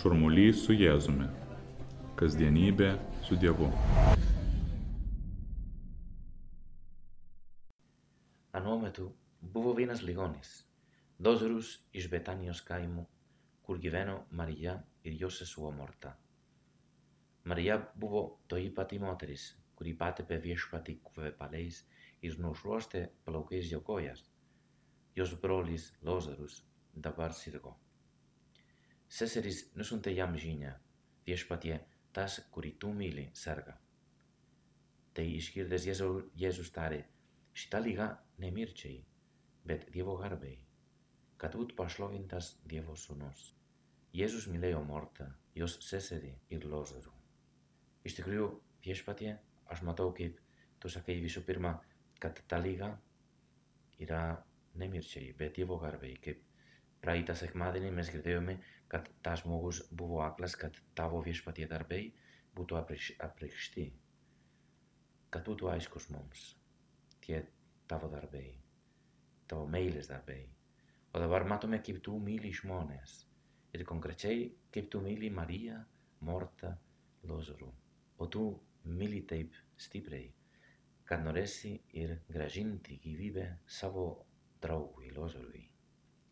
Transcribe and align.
Šurmulys 0.00 0.62
su 0.64 0.72
Jėzumi. 0.72 1.26
Kasdienybė 2.16 2.86
su 3.26 3.36
Dievu. 3.36 3.66
Anuome 8.56 8.88
tu 8.96 9.10
buvo 9.56 9.74
vienas 9.76 10.00
ligonis, 10.00 10.54
Lazarus 11.26 11.74
iš 11.92 12.08
Betanijos 12.14 12.62
kaimų, 12.70 13.04
kur 13.66 13.82
gyveno 13.82 14.14
Marija 14.40 14.78
ir 15.04 15.20
jos 15.20 15.42
sesuo 15.42 15.74
morta. 15.82 16.14
Marija 17.44 17.76
buvo 18.06 18.24
toji 18.48 18.72
pati 18.80 19.02
moteris, 19.04 19.50
kuri 19.76 19.92
patepė 20.00 20.40
viešpatį 20.48 20.96
kvepaliais 21.10 21.84
ir 22.24 22.40
nušluostė 22.40 23.04
plaukais 23.28 23.68
jo 23.76 23.84
kojas. 23.92 24.24
Jos 25.12 25.36
brolis 25.44 25.92
Lazarus 26.00 26.62
dabar 26.96 27.36
sirgo. 27.36 27.76
Seserys 29.10 29.64
nusiuntė 29.74 30.12
jam 30.14 30.36
žinią, 30.38 30.70
viešpatie, 31.26 31.80
tas, 32.14 32.36
kurį 32.54 32.70
tu 32.82 32.92
myli, 32.94 33.24
serga. 33.34 33.72
Tai 35.18 35.24
išgirdęs 35.26 35.86
Jėzus, 35.88 36.28
Jėzus 36.38 36.70
tarė, 36.76 37.00
šita 37.58 37.80
lyga 37.82 38.06
ne 38.38 38.52
mirčiai, 38.54 39.00
bet 39.66 39.88
Dievo 39.96 40.14
garbei, 40.20 40.60
kad 41.42 41.56
būt 41.58 41.74
pašlovintas 41.80 42.52
Dievo 42.70 42.94
sūnus. 42.94 43.48
Jėzus 44.14 44.46
mylėjo 44.52 44.84
mortą, 44.86 45.26
jos 45.58 45.74
seserį 45.88 46.30
ir 46.54 46.66
Lozarų. 46.70 47.10
Iš 48.06 48.20
tikrųjų, 48.20 48.46
viešpatie, 48.86 49.32
aš 49.74 49.82
matau, 49.90 50.12
kaip 50.14 50.38
tu 50.78 50.92
sakai 50.92 51.18
visų 51.24 51.42
pirma, 51.50 51.74
kad 52.22 52.38
ta 52.46 52.62
lyga 52.62 52.92
yra 53.98 54.22
ne 54.78 54.88
mirčiai, 54.94 55.34
bet 55.34 55.58
Dievo 55.58 55.82
garbei, 55.82 56.14
kaip 56.22 56.46
praeitą 57.04 57.36
sekmadienį 57.38 57.90
mes 57.96 58.10
girdėjome, 58.12 58.56
kad 58.92 59.08
tas 59.24 59.44
žmogus 59.44 59.82
buvo 59.90 60.20
aklas, 60.24 60.56
kad 60.58 60.76
tavo 60.98 61.22
viešpatie 61.24 61.68
darbai 61.70 62.02
būtų 62.56 62.78
apreikšti, 63.26 63.86
kad 65.30 65.46
būtų 65.46 65.70
aiškus 65.74 66.10
mums 66.14 66.48
tie 67.24 67.42
tavo 67.90 68.10
darbai, 68.10 68.48
tavo 69.50 69.66
meilės 69.70 70.10
darbai. 70.10 70.40
O 71.14 71.22
dabar 71.22 71.46
matome, 71.52 71.80
kaip 71.82 72.02
tu 72.06 72.18
myli 72.22 72.52
žmonės 72.54 73.16
ir 73.74 73.86
konkrečiai, 73.86 74.50
kaip 74.74 74.90
tu 74.90 75.00
myli 75.02 75.30
Mariją, 75.34 75.78
Mortą, 76.26 76.74
Lozorų. 77.30 77.70
O 78.20 78.26
tu 78.26 78.44
myli 78.84 79.22
taip 79.30 79.56
stipriai, 79.80 80.28
kad 81.08 81.24
norėsi 81.24 81.74
ir 82.02 82.20
gražinti 82.28 83.00
gyvybę 83.02 83.48
savo 83.80 84.06
draugui 84.62 85.10
Lozorui. 85.16 85.69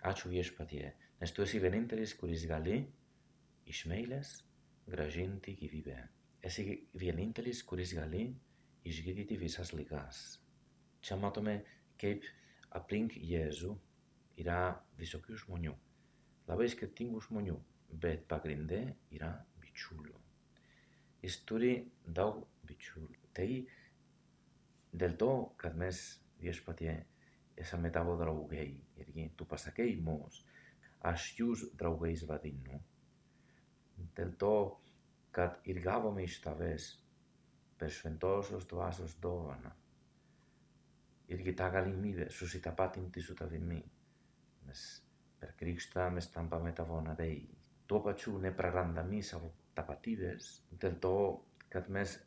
Ačiū 0.09 0.31
viešpatie, 0.33 0.84
nes 1.20 1.33
tu 1.37 1.42
esi 1.45 1.59
vienintelis, 1.61 2.14
kuris 2.17 2.47
gali 2.48 2.78
iš 3.69 3.83
meilės 3.91 4.31
gražinti 4.89 5.53
gyvybę. 5.59 5.97
Esi 6.48 6.65
vienintelis, 6.97 7.61
kuris 7.69 7.92
gali 7.98 8.23
išgydyti 8.89 9.37
visas 9.37 9.75
ligas. 9.77 10.39
Čia 11.05 11.19
matome, 11.20 11.59
kaip 12.00 12.25
aplink 12.78 13.19
Jėzų 13.20 13.75
yra 14.41 14.78
visokių 15.00 15.37
žmonių, 15.42 15.75
labai 16.48 16.70
skirtingų 16.72 17.20
žmonių, 17.28 17.59
bet 18.00 18.25
pagrindė 18.31 18.81
yra 19.19 19.34
bičiulių. 19.61 20.17
Jis 21.27 21.41
turi 21.48 21.75
daug 22.06 22.45
bičiulių. 22.69 23.20
Tai 23.37 23.48
dėl 25.03 25.20
to, 25.20 25.33
kad 25.61 25.77
mes 25.77 26.00
viešpatie 26.41 26.95
εσά 27.61 27.77
μετά 27.77 28.01
από 28.01 28.17
δραγουγέι, 28.17 28.83
γιατί 28.95 29.33
του 29.34 29.47
πασακέι 29.47 30.01
μος, 30.05 30.45
ασιούς 30.98 31.73
δραγουγέις 31.77 32.27
βαδίνου, 32.27 32.87
τελτό 34.12 34.81
κατ 35.31 35.67
ηργάβομαι 35.67 36.23
εις 36.23 36.41
ταβές, 36.41 37.06
περσφεντώσος 37.77 38.66
το 38.66 38.82
άσος 38.82 39.19
δόβανα, 39.19 39.77
ηργή 41.27 41.55
τα 41.55 41.69
γαλιμίδε, 41.69 42.28
σου 42.28 42.49
σιταπάτην 42.49 43.10
τη 43.10 43.21
σου 43.21 43.34
ταβιμή, 43.34 43.91
μες 44.66 45.03
περκρίξτα 45.38 46.11
μες 46.11 46.31
ταμπα 46.31 46.59
με 46.59 46.72
τα 46.72 46.84
βόνα 46.84 47.15
δέι, 47.15 47.49
το 47.87 48.00
πατσού 48.00 48.38
νε 48.38 48.50
πραγανταμίς 48.50 49.34
από 49.34 49.55
τα 49.72 49.84
πατίδες, 49.84 50.65
τελτό 50.78 51.44
κατ 51.69 51.88
μες 51.88 52.27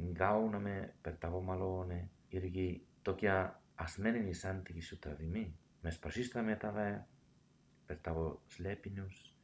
γκάουνα 0.00 0.58
με 0.58 0.94
περταβόμαλώνε, 1.00 2.10
ηργή 2.28 2.86
το 3.02 3.14
ασμένην 3.82 4.26
εις 4.26 4.44
άντιγη 4.44 4.80
σου 4.80 4.98
τραδημή, 4.98 5.56
με 5.80 5.90
σπασίστα 5.90 6.42
με 6.42 6.56
τα 6.56 6.70
δε, 6.72 6.98
περταγώ 7.86 8.42
σλέπινους, 8.46 9.34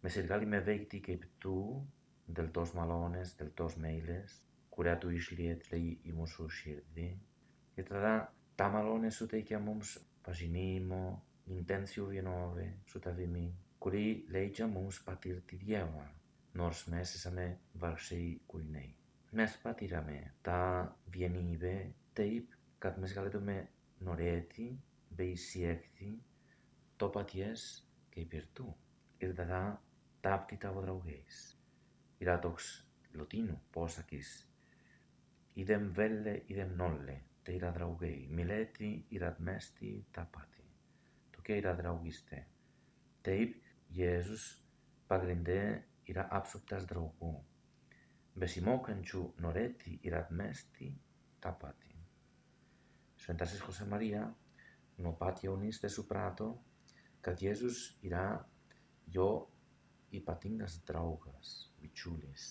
με 0.00 0.08
σεργάλι 0.08 0.46
με 0.46 0.60
δέγητη 0.60 1.00
και 1.00 1.12
επιτού, 1.12 1.88
δελτός 2.26 2.72
μαλώνες, 2.72 3.34
δελτός 3.34 3.76
μέιλες, 3.76 4.42
κουριάτου 4.68 5.06
του 5.06 5.14
ίσλιετ 5.14 5.62
λέει 5.70 6.00
ημού 6.02 6.24
και 7.74 7.82
τραδά 7.82 8.34
τα 8.54 8.68
μαλώνες 8.68 9.14
σου 9.14 9.26
τέκια 9.26 9.58
μόμς 9.58 10.00
παζινή 10.22 10.74
ημό, 10.74 11.22
Ιντένσιου 11.44 12.06
βιενόβε, 12.06 12.76
σου 12.84 12.98
τα 12.98 13.10
δημή, 13.10 13.54
κουρί 13.78 14.24
λέει 14.28 14.50
και 14.50 14.64
μου 14.64 14.90
σπατήρ 14.90 15.40
τη 15.40 15.56
διέβα, 15.56 16.14
νόρς 16.52 16.84
μέσα 16.84 17.30
με 17.30 17.58
βαρσέι 17.72 18.40
κουλνέι. 18.46 18.96
Μες 19.30 19.58
πατήραμε 19.58 20.34
τα 20.40 20.96
βιενίβε, 21.10 21.94
τέιπ, 22.12 22.50
καθ 22.78 22.96
μες 22.96 23.12
tą 24.04 24.16
vienybę 24.16 24.46
taip, 24.48 24.58
kad 24.58 24.58
mes 24.58 24.64
galėtume 24.64 24.78
norėti 24.78 24.78
bei 25.10 25.36
siekti 25.36 26.22
to 26.98 27.08
paties 27.08 27.84
kaip 28.10 28.34
ir 28.34 28.46
tu 28.54 28.74
ir 29.20 29.34
tada 29.34 29.78
tapti 30.22 30.56
tavo 30.56 30.82
draugais. 30.82 31.56
Yra 32.20 32.38
toks 32.38 32.84
lotynų 33.14 33.58
posakis 33.72 34.48
idem 35.58 35.92
velle, 35.92 36.42
idem 36.46 36.76
nolle, 36.76 37.20
tai 37.42 37.56
yra 37.56 37.72
draugai, 37.74 38.28
mylėti 38.30 39.06
ir 39.10 39.24
atmesti 39.24 40.04
tą 40.12 40.26
patį. 40.30 40.64
Tokia 41.32 41.56
yra 41.56 41.74
draugystė. 41.74 42.44
Taip, 43.22 43.56
Jėzus 43.90 44.62
pagrindė 45.08 45.82
yra 46.06 46.28
apsuptas 46.30 46.86
draugų, 46.86 47.44
besimokančių 48.36 49.34
norėti 49.40 49.98
ir 50.02 50.14
atmesti 50.14 50.94
tą 51.40 51.52
patį. 51.58 51.87
Šventasis 53.18 53.62
Jose 53.66 53.86
Marija 53.90 54.24
no 55.04 55.14
pat 55.18 55.42
jaunystės 55.42 55.96
suprato, 55.98 56.52
kad 57.22 57.42
Jėzus 57.42 57.80
yra 58.06 58.24
jo 59.10 59.28
ypatingas 60.14 60.78
draugas, 60.88 61.72
bičiulis. 61.82 62.46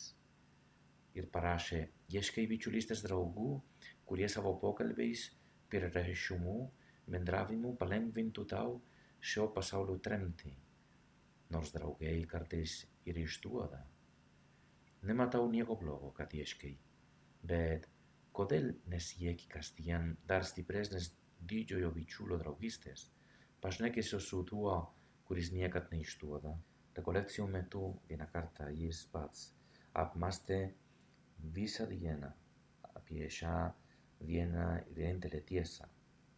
Ir 1.17 1.29
parašė, 1.33 1.79
ieškai 2.13 2.45
bičiulystės 2.51 3.01
draugų, 3.05 3.49
kurie 4.05 4.27
savo 4.29 4.53
pokalbiais 4.61 5.23
prieraišumu, 5.71 6.57
bendravimu 7.09 7.73
palengvintų 7.79 8.45
tau 8.51 8.77
šio 9.23 9.47
pasaulio 9.55 9.97
tremtį, 10.03 10.53
nors 11.55 11.73
draugai 11.73 12.19
kartais 12.29 12.83
ir 13.07 13.17
išduoda. 13.23 13.81
Nematau 15.07 15.47
nieko 15.49 15.77
blogo, 15.79 16.11
kad 16.17 16.33
ieškai, 16.35 16.73
bet 17.49 17.87
Κονέλ 18.37 18.75
νεσιέκι 18.85 19.47
καστιάν, 19.47 20.17
όταν 20.23 20.43
στην 20.43 20.65
πρέζνης 20.65 21.15
δύο 21.45 21.77
οι 21.77 21.83
οβιτούλοι 21.83 22.37
τραγούδιστες, 22.37 23.11
πας 23.59 23.79
νέκες 23.79 24.13
ο 24.13 24.19
σουτουά, 24.19 24.93
κουριζνίακατ 25.23 25.91
νηιστούδα, 25.91 26.63
τα 26.93 27.01
κολέξιο 27.01 27.47
με 27.47 27.67
το 27.69 28.01
διακαρτα 28.07 28.69
γιες 28.69 29.07
πάτς, 29.11 29.55
απμάστε 29.91 30.75
δύσα 31.37 31.85
διένα, 31.85 32.37
πιεςά 33.03 33.77
διένα 34.19 34.85
διέντε 34.93 35.27
λετίεςα. 35.27 35.89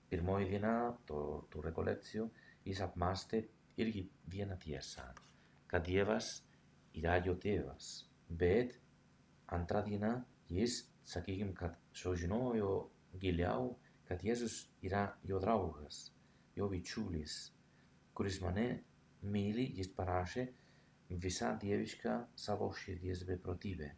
Περιμονή 0.10 0.46
διένα 0.46 1.00
το 1.06 1.48
το 1.50 1.60
το 1.62 1.72
κολέξιο, 1.72 2.32
ίσα 2.64 2.84
απμάστε 2.84 3.50
ήριγι 3.76 4.12
διένα 4.26 4.56
τιέσα. 4.56 5.14
Κατιέβας 5.66 6.46
ηράλλο 6.92 7.36
τιέβας. 7.36 8.12
� 10.48 10.99
sakykim, 11.04 11.54
kad 11.56 11.78
sužinojo 11.94 12.90
giliau, 13.22 13.76
kad 14.08 14.24
Jėzus 14.26 14.66
yra 14.86 15.06
jo 15.24 15.40
draugas, 15.42 16.10
jo 16.56 16.70
bičiulis, 16.70 17.40
kuris 18.14 18.40
mane 18.44 18.68
myli, 19.22 19.66
jis 19.78 19.92
parašė 19.96 20.48
visą 21.10 21.56
dievišką 21.62 22.16
savo 22.36 22.70
širdies 22.82 23.24
beprotybę. 23.30 23.90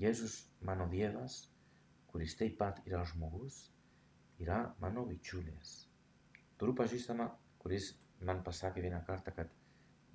Jėzus, 0.00 0.36
mano 0.64 0.86
Dievas, 0.88 1.42
kuris 2.08 2.36
taip 2.40 2.56
pat 2.60 2.80
yra 2.88 3.02
žmogus, 3.04 3.66
yra 4.40 4.62
mano 4.80 5.04
bičiulis. 5.08 5.74
Turiu 6.56 6.76
pažįstamą, 6.76 7.26
kuris 7.60 7.90
man 8.24 8.40
pasakė 8.44 8.84
vieną 8.86 9.02
kartą, 9.06 9.34
kad 9.36 9.52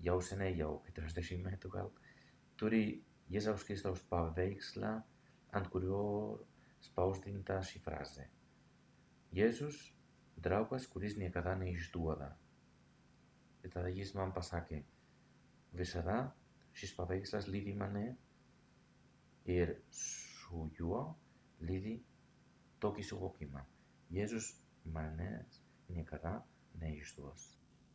jau 0.05 0.17
seniai, 0.21 0.55
jau 0.57 0.79
40 0.89 1.43
metų 1.45 1.69
gal, 1.73 1.91
turi 2.57 2.81
Jėzaus 3.29 3.65
Kristaus 3.65 4.01
paveikslą 4.09 4.95
αν 5.55 5.69
κουριό 5.69 6.39
σπάουστην 6.79 7.43
τα 7.43 7.61
σιφράζε. 7.61 8.29
Ιησού, 9.29 9.67
δράουπα 10.35 10.79
κουρί 10.89 11.15
νια 11.17 11.29
καδά 11.29 11.55
νε 11.55 11.69
ει 11.69 11.77
τούαδα. 11.91 12.39
Ετα 13.61 13.81
δαγή 13.81 14.11
μαν 14.13 14.31
πασάκε. 14.31 14.85
Βεσαρά, 15.71 16.37
σι 16.71 16.95
παδέχη 16.95 17.25
σας 17.25 17.47
λίδι 17.47 17.73
μανε, 17.73 18.17
ερ 19.43 19.75
σου 19.89 20.69
γιουα, 20.73 21.17
λίδι 21.59 22.05
τόκις 22.77 23.05
σου 23.05 23.15
γοκίμα. 23.15 23.67
Ιησού, 24.07 24.55
μανε 24.83 25.47
νια 25.87 26.03
καδά 26.03 26.47
νε 26.79 26.87
ει 26.87 27.01
τούα. 27.15 27.33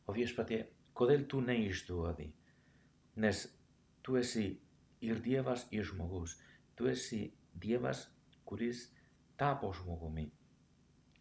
Ο 0.05 0.13
διεσπατέ, 0.13 0.73
κοδέλ 0.93 1.27
του 1.27 1.41
νε 1.41 1.55
ει 1.55 1.71
τούαδι. 1.87 2.35
Νες 3.15 3.55
του 4.01 4.17
εσύ, 4.17 4.61
ηρδίευα 4.99 5.57
ει 5.69 5.79
μογού, 5.97 6.23
του 6.75 6.87
εσύ 6.87 7.35
Dievas, 7.55 8.07
kuris 8.45 8.89
tapo 9.39 9.73
žmogumi. 9.73 10.27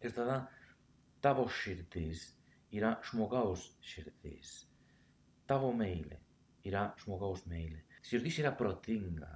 Ir 0.01 0.15
tada 0.15 0.41
tavo 1.21 1.47
širdis 1.49 2.25
yra 2.75 2.95
žmogaus 3.09 3.65
širdis. 3.83 4.53
Tavo 5.49 5.71
meilė 5.75 6.19
yra 6.69 6.89
žmogaus 7.01 7.45
meilė. 7.49 7.83
Širdis 8.05 8.39
yra 8.43 8.53
protinga. 8.55 9.31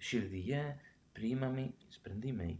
Širdyje 0.00 0.62
priimami 1.14 1.68
sprendimai. 1.92 2.52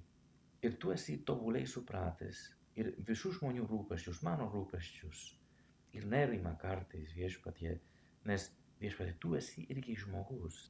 Ir 0.61 0.77
tu 0.77 0.93
esi 0.93 1.17
tobulai 1.25 1.65
supratęs 1.67 2.43
ir 2.81 2.93
visų 3.09 3.33
žmonių 3.39 3.67
rūpesčius, 3.71 4.21
mano 4.27 4.51
rūpesčius. 4.53 5.23
Ir 5.97 6.07
nerima 6.07 6.53
kartais 6.61 7.15
viešpatie, 7.17 7.79
nes 8.29 8.51
viešpatie 8.83 9.17
tu 9.23 9.35
esi 9.39 9.65
irgi 9.73 9.97
žmogus. 10.05 10.61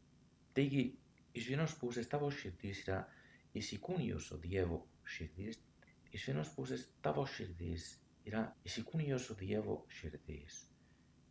Taigi, 0.57 0.85
Ισχυνός 1.33 1.77
που 1.77 1.93
ζεστάβω 1.93 2.31
συρτήσα, 2.31 3.09
ισικούνιος 3.53 4.31
ο 4.31 4.37
Δίευο 4.37 4.89
συρτήσεις. 5.05 5.63
Ισχυνός 6.11 6.51
που 6.51 6.65
ζεστάβω 6.65 7.27
συρτήσα, 7.27 8.57
ισικούνιος 8.63 9.31
ο 9.31 9.35
Δίευο 9.35 9.85
συρτήσεις. 9.89 10.71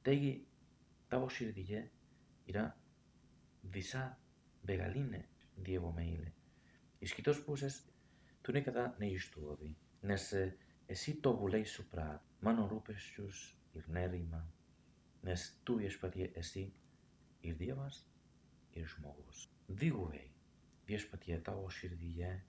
Τέγι, 0.01 0.47
τάβω 1.07 1.29
συρτήλε, 1.29 1.89
ιρά 2.45 2.79
δυσά 3.61 4.19
βεγαλίνε 4.61 5.27
Δίευο 5.55 5.91
μαύλε. 5.91 6.31
Ισκυτός 6.99 7.43
που 7.43 7.55
ζεσ, 7.55 7.85
του 8.41 8.51
νέκατα 8.51 8.95
νεύστου 8.97 9.41
οδεί. 9.45 9.77
Νας 10.01 10.33
εσύ 10.85 11.15
το 11.15 11.37
βουλεύσου 11.37 11.87
πρά, 11.87 12.23
μάνο 12.39 12.67
ρύπες 12.67 13.01
σους 13.01 13.57
ιρνέριμα. 13.71 14.53
Νας 15.21 15.59
τού 15.63 15.79
ησπαδίε 15.79 16.31
εσύ 16.33 16.73
ιρδί 17.41 17.75
δίγουμε 19.71 20.29
πιες 20.85 21.07
πατιατά 21.07 21.55
ο 21.55 21.69
σιρδιγέ, 21.69 22.43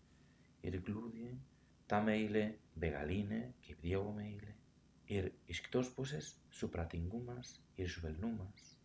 ερ 0.60 0.76
γλούδιε, 0.76 1.38
τα 1.86 2.00
μέιλε, 2.00 2.54
μπεγαλίνε 2.74 3.54
και 3.60 3.74
διέγω 3.80 4.10
μέιλε, 4.10 4.54
σου 6.48 6.68
πρατιγκού 6.68 7.22
μας, 7.22 7.64
ερ 7.74 7.88
σου 7.88 8.00
βελνού 8.00 8.36
μας, 8.36 8.78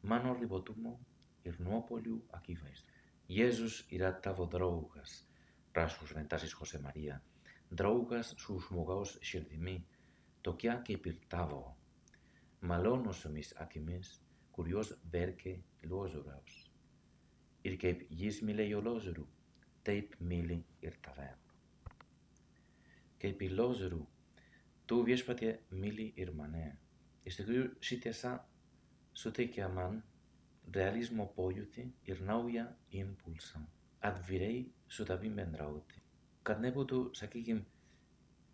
μάνο 0.00 0.36
ριβοτούμο, 0.38 1.00
ερ 1.42 1.58
νουόπολιου 1.58 2.24
ακίβαης. 2.30 2.84
Ιέζους 3.26 3.86
ηρά 3.88 4.20
τα 4.20 4.34
βοδρόουγας, 4.34 5.28
πράσους 5.72 6.12
βεντάσεις 6.12 6.52
Χωσέ 6.52 6.80
Μαρία, 6.80 7.22
δρόουγας 7.68 8.34
σους 8.36 8.64
σμογάους 8.64 9.18
σιρδιμή, 9.20 9.86
το 10.40 10.54
κιά 10.54 10.74
και 10.74 10.98
πυρτάβο. 10.98 11.76
Μαλώνος 12.60 13.24
εμείς 13.24 13.56
ακιμής, 13.56 14.22
κουριός 14.50 14.98
βέρκε 15.10 15.62
λόζουραος. 15.80 16.69
Ir 17.68 17.76
kaip 17.80 18.06
jis 18.22 18.40
mylėjo 18.46 18.80
Lozorių, 18.84 19.26
taip 19.84 20.14
myli 20.20 20.60
ir 20.86 20.96
tave. 21.04 21.28
Kaip 23.20 23.42
ir 23.44 23.56
Lozorių, 23.58 24.00
tu 24.88 25.02
viešpatie 25.04 25.50
myli 25.82 26.08
ir 26.16 26.32
mane. 26.36 26.70
Iš 27.28 27.42
tikrųjų, 27.42 27.66
ši 27.84 27.98
tiesa 28.06 28.32
suteikia 29.12 29.68
man 29.68 30.00
realizmo 30.76 31.26
pojūtį 31.36 31.84
ir 32.08 32.24
naują 32.24 32.64
impulsą. 33.02 33.60
Atvirai 34.08 34.64
su 34.88 35.04
tavim 35.04 35.36
bendrauti. 35.36 36.00
Kad 36.46 36.62
nebūtų, 36.64 37.02
sakykim, 37.20 37.60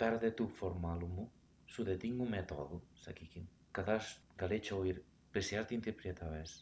perdėtų 0.00 0.48
formalumu, 0.58 1.28
sudėtingų 1.70 2.26
metodų, 2.34 2.80
sakykim, 3.04 3.46
kad 3.76 3.88
aš 3.96 4.16
galėčiau 4.40 4.82
ir 4.90 5.02
prisiartinti 5.32 5.94
prie 5.96 6.12
tavęs 6.16 6.58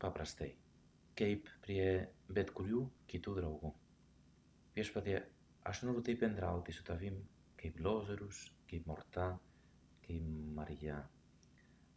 paprastai, 0.00 0.52
kaip 1.18 1.48
prie 1.64 1.84
bet 2.30 2.52
kurių 2.56 2.82
kitų 3.10 3.36
draugų. 3.40 3.70
Viešpatie, 4.76 5.16
aš 5.70 5.82
noriu 5.86 6.02
taip 6.06 6.20
bendrauti 6.22 6.72
su 6.72 6.84
tavim, 6.86 7.16
kaip 7.60 7.80
Lozorius, 7.84 8.44
kaip 8.70 8.86
Morta, 8.88 9.32
kaip 10.06 10.28
Marija. 10.58 11.00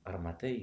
Ar 0.10 0.18
matai, 0.19 0.56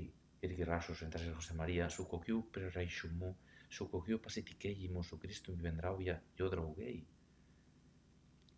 irgi 0.45 0.67
rašo 0.69 0.97
šventasis 0.99 1.33
Jose 1.33 1.55
Marija, 1.57 1.89
su 1.91 2.05
kokiu 2.09 2.43
prieraišumu, 2.53 3.31
su 3.71 3.87
kokiu 3.93 4.19
pasitikėjimu 4.25 5.05
su 5.07 5.19
Kristumi 5.23 5.63
bendrauja 5.69 6.19
jo 6.39 6.51
draugai. 6.53 6.97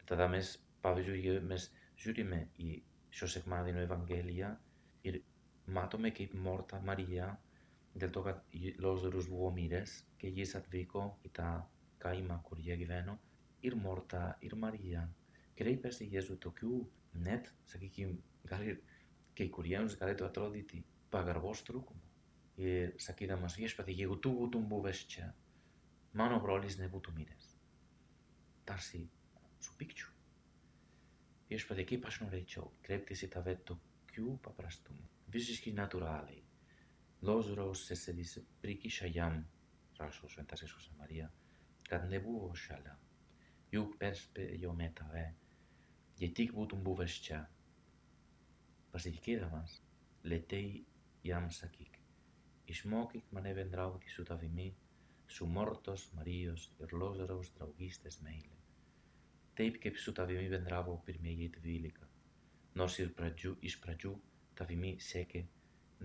Tada 0.09 0.29
mes, 0.33 0.56
pavyzdžiui, 0.83 1.39
mes 1.53 1.69
žiūrime 2.03 2.41
į 2.65 2.73
šio 3.12 3.29
sekmadienio 3.37 3.85
Evangeliją 3.87 4.50
ir 5.09 5.21
matome 5.77 6.11
kaip 6.17 6.35
Morta 6.35 6.81
Marija, 6.81 7.29
Δεν 7.93 8.11
το 8.11 8.43
λόζερους 8.79 9.27
βουομίρες 9.27 10.05
και 10.17 10.27
γης 10.27 10.55
ατβίκο 10.55 11.19
ή 11.23 11.29
τα 11.29 11.71
καήμα 11.99 12.35
κουριέ 12.35 12.75
γιβένο 12.75 13.21
ήρ 13.61 13.75
μόρτα 13.75 14.37
ήρ 14.41 14.56
μαρία 14.56 15.15
και 15.55 15.65
λέει 15.65 15.77
πέρσι 15.77 16.05
γέζου 16.05 16.39
το 16.39 16.50
κιού 16.50 16.93
νέτ 17.12 17.47
σε 17.65 17.79
κήκη 17.79 18.23
γάρι 18.49 18.83
και 19.33 19.43
η 19.43 19.49
κουριέ 19.49 19.81
μου 19.81 19.89
σκαλέ 19.89 20.15
το 20.15 20.25
ατρόδιτη 20.25 20.87
παγαρβός 21.09 21.62
τρούκου 21.62 21.94
μου 21.94 22.03
και 22.55 22.93
σε 22.97 23.12
κήδα 23.12 23.37
μας 23.37 23.56
γέζου 23.56 23.77
πέρσι 23.77 23.93
γέγου 23.93 24.19
του 24.19 24.31
γου 24.31 24.49
του 24.49 24.59
μπου 24.59 24.81
βέσαι 24.81 25.35
μάνο 26.12 26.41
βρόλης 26.41 26.79
νεβού 26.79 27.00
του 27.00 27.12
μήρες 27.12 27.59
τάρσι 28.65 29.11
σου 29.59 29.77
πίκτσου 29.77 30.12
γέζου 31.49 31.67
πέρσι 31.67 31.83
εκεί 31.83 31.99
πάσουν 31.99 32.29
ρέτσο 32.31 32.73
κρέπτησε 32.81 33.27
τα 33.27 33.41
βέτ 33.41 33.65
το 33.65 33.81
κιού 34.12 34.39
παπραστούμε 34.43 35.09
βίζεις 35.27 35.61
και 35.61 35.73
νατουράλει 35.73 36.44
Lozoriaus 37.23 37.85
seserys 37.87 38.39
prikiša 38.63 39.07
jam, 39.15 39.37
rašo 39.99 40.29
šventasis 40.29 40.73
Jose 40.75 40.95
Marija, 40.99 41.29
kad 41.87 42.09
nebuvo 42.11 42.49
šalia. 42.59 42.97
Juk 43.71 43.93
perspėjome 44.01 44.89
tave, 44.99 45.23
jei 46.19 46.33
tik 46.41 46.51
būtum 46.57 46.83
buvęs 46.89 47.21
čia. 47.27 47.39
Pasitikėdamas, 48.91 49.77
lėtai 50.27 50.65
jam 51.31 51.46
sakyk, 51.61 52.01
išmokyk 52.75 53.31
mane 53.39 53.55
bendrauti 53.61 54.11
su 54.11 54.27
tavimi, 54.27 54.69
su 55.31 55.46
mortos 55.46 56.11
Marijos 56.19 56.67
ir 56.82 56.99
Lozoriaus 57.05 57.55
draugystės 57.55 58.19
meilė. 58.27 58.58
Taip 59.55 59.79
kaip 59.85 60.03
su 60.03 60.11
tavimi 60.19 60.51
bendravo 60.51 60.99
pirmieji 61.06 61.53
dvylika, 61.55 62.11
nors 62.75 62.99
ir 62.99 63.15
pradžių, 63.15 63.61
iš 63.70 63.79
pradžių 63.87 64.17
tavimi 64.58 64.96
sekė 65.13 65.46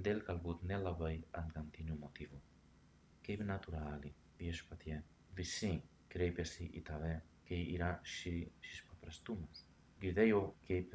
dėl 0.06 0.22
galbūt 0.28 0.64
nelabai 0.70 1.16
antgamtinių 1.42 1.98
motyvų. 2.02 2.40
Kaip 3.26 3.44
natūraliai 3.48 4.14
viešpatie 4.40 5.02
visi 5.38 5.74
kreipiasi 6.12 6.70
į 6.80 6.84
tave, 6.88 7.16
kai 7.48 7.60
yra 7.74 7.98
ši, 8.04 8.36
šis 8.64 8.84
paprastumas. 8.90 9.64
Girdėjau, 10.02 10.42
kaip 10.68 10.94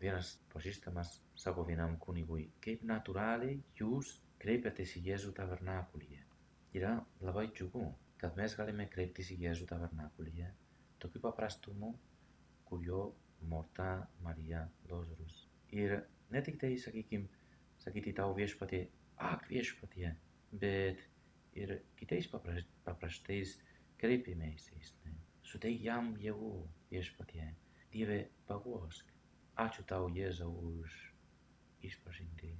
vienas 0.00 0.36
pažįstamas 0.52 1.16
sako 1.38 1.64
vienam 1.68 1.96
kunigui, 2.02 2.50
kaip 2.64 2.84
natūraliai 2.88 3.60
jūs 3.80 4.16
kreipiatės 4.42 4.96
į 4.98 5.04
Jėzų 5.10 5.32
tabernakulyje. 5.36 6.22
Yra 6.76 6.96
labai 7.24 7.46
džiugu, 7.54 7.86
kad 8.20 8.36
mes 8.36 8.56
galime 8.58 8.88
kreiptis 8.92 9.32
į 9.32 9.40
Jėzų 9.46 9.68
tabernakulyje 9.70 10.50
tokiu 11.00 11.22
paprastumu, 11.24 11.94
kurio 12.68 13.14
Morta 13.48 14.06
Marija 14.24 14.66
Lozorius. 14.90 15.46
Ir 15.72 15.98
ne 16.32 16.42
tik 16.42 16.58
tai, 16.60 16.72
sakykim, 16.80 17.26
sakyti 17.86 18.14
tau 18.18 18.34
viešpatie, 18.34 18.82
ak 19.16 19.46
viešpatie, 19.50 20.10
bet 20.52 21.06
ir 21.56 21.78
kitais 21.96 22.26
paprastais 22.84 23.54
kreipimaisiais. 24.02 24.92
Suteik 25.46 25.78
jam 25.86 26.16
jėgų 26.20 26.52
viešpatie, 26.90 27.46
Dieve 27.96 28.16
paguosk. 28.48 29.12
Ačiū 29.56 29.84
tau, 29.88 30.08
Jėzau, 30.12 30.50
už 30.52 30.96
išpažinti, 31.86 32.50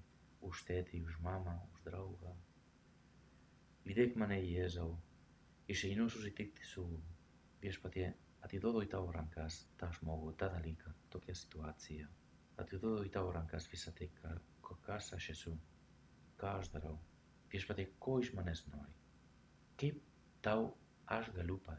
už 0.49 0.63
tėtį, 0.69 1.03
už 1.05 1.19
mamą, 1.25 1.57
už 1.75 1.83
draugą. 1.89 2.33
Lydėk 3.85 4.17
mane, 4.17 4.39
Jėzau, 4.41 4.95
išeinu 5.69 6.07
susitikti 6.09 6.65
su 6.65 6.87
viešpatie, 7.61 8.07
atiduodu 8.47 8.87
į 8.87 8.89
tavo 8.95 9.13
rankas 9.13 9.59
tą 9.83 9.91
žmogų, 9.99 10.33
tą 10.41 10.49
dalyką, 10.55 10.95
tokią 11.13 11.37
situaciją. 11.43 12.09
Atiduodu 12.63 13.05
į 13.11 13.13
tavo 13.19 13.35
rankas 13.37 13.69
visą 13.75 13.93
tai, 13.99 14.09
ką, 14.23 14.33
κοκάσα 14.67 15.19
σου, 15.19 15.61
κάσδρο, 16.37 17.03
ποιος 17.49 17.67
πατε 17.67 17.93
κόης 17.99 18.31
μανες 18.31 18.67
νόη, 18.71 18.95
τι 19.77 20.01
τάου 20.41 20.77
ας 21.05 21.29
γαλούπα. 21.29 21.79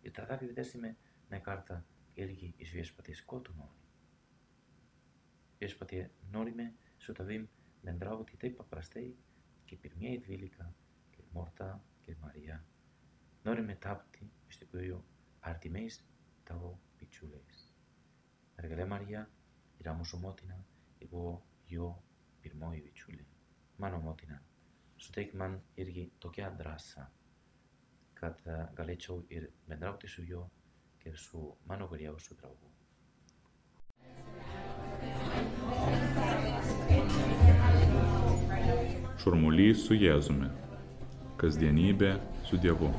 Η 0.00 0.10
τραδάπη 0.10 0.52
δεσίμε 0.52 0.96
να 1.28 1.38
κάρτα 1.38 1.86
έργη 2.14 2.54
εις 2.56 2.70
ποιος 2.70 2.92
πατε 2.92 3.12
νόριμε 3.12 3.54
νόη. 3.56 3.76
Ποιος 5.58 5.76
πατε 5.76 6.10
σου 6.96 7.12
τα 7.12 7.24
βήμ 7.24 7.46
με 7.82 7.92
ντράβο 7.92 8.24
τι 8.24 8.36
τέπα 8.36 8.64
πραστέι 8.64 9.16
και 9.64 9.76
πυρμιέ 9.76 10.12
ειδβήλικα 10.12 10.74
και 11.10 11.22
μόρτα 11.32 11.84
και 12.04 12.16
μαριά. 12.20 12.66
Νόρυμε 13.42 13.74
τάπτη 13.74 14.30
εις 14.48 14.58
το 14.58 14.66
ποιο 14.66 15.04
αρτιμέης 15.40 16.04
τάου 16.44 16.80
πιτσούλες. 16.96 17.74
Αργαλέ 18.54 18.84
Μαρία, 18.84 19.30
η 19.76 19.82
ραμόσομότηνα, 19.82 20.66
εγώ 20.98 21.47
ir 21.68 21.76
jo 21.76 21.94
pirmoji 22.42 22.82
bičiulė. 22.82 23.24
Mano 23.78 24.00
motina, 24.00 24.38
suteik 24.98 25.34
man 25.34 25.60
irgi 25.76 26.10
tokią 26.20 26.50
drąsą, 26.58 27.06
kad 28.14 28.40
e, 28.46 28.56
galėčiau 28.74 29.22
ir 29.30 29.50
bendrauti 29.68 30.08
su 30.08 30.24
juo 30.24 30.48
kaip 31.02 31.16
su 31.16 31.56
mano 31.66 31.88
geriausiu 31.88 32.36
draugu. 32.36 32.72
Šurmulys 39.18 39.86
su 39.86 39.94
Jėzumi. 39.94 40.50
Kasdienybė 41.38 42.16
su 42.48 42.58
Dievu. 42.58 42.90